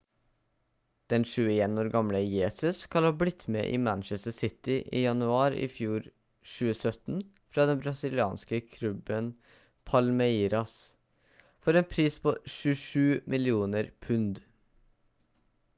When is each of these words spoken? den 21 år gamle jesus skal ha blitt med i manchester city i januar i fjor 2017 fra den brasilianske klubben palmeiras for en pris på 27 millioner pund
den 1.13 1.25
21 1.31 1.81
år 1.81 1.89
gamle 1.95 2.21
jesus 2.27 2.79
skal 2.85 3.07
ha 3.07 3.11
blitt 3.17 3.43
med 3.55 3.67
i 3.73 3.75
manchester 3.89 4.33
city 4.37 4.77
i 5.01 5.03
januar 5.03 5.57
i 5.59 5.67
fjor 5.75 6.07
2017 6.55 7.21
fra 7.57 7.67
den 7.73 7.83
brasilianske 7.85 8.61
klubben 8.79 9.29
palmeiras 9.93 10.73
for 11.67 11.79
en 11.83 11.89
pris 11.95 12.19
på 12.29 12.35
27 12.59 13.01
millioner 13.37 13.93
pund 14.07 14.41